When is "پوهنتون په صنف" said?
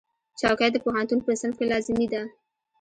0.83-1.55